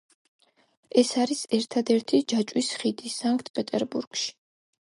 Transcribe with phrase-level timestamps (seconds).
[1.01, 4.35] ეს არის ერთადერთი ჯაჭვის ხიდი სანქტ-პეტერბურგში.